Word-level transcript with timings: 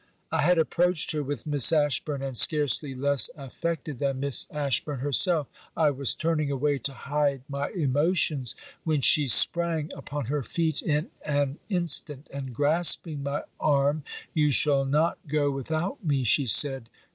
I 0.31 0.41
had 0.41 0.57
approached 0.57 1.11
her 1.11 1.21
with 1.21 1.45
Miss 1.45 1.71
Ashburn, 1.71 2.23
and, 2.23 2.35
scarcely 2.35 2.95
less 2.95 3.29
affected 3.37 3.99
than 3.99 4.21
Miss 4.21 4.47
Ashburn 4.49 4.97
herself, 4.97 5.45
I 5.77 5.91
was 5.91 6.15
turning 6.15 6.49
away 6.49 6.79
to 6.79 6.93
hide 6.93 7.43
my 7.47 7.69
emotions 7.69 8.55
when 8.83 9.01
she 9.01 9.27
sprang 9.27 9.91
upon 9.95 10.25
her 10.25 10.41
feet 10.41 10.81
in 10.81 11.11
an 11.23 11.59
instant; 11.69 12.29
and, 12.33 12.51
grasping 12.51 13.21
my 13.21 13.43
arm, 13.59 14.03
'you 14.33 14.49
shall 14.49 14.85
not 14.85 15.19
go 15.27 15.51
without 15.51 16.03
me,' 16.03 16.23
she 16.23 16.47
said. 16.47 16.89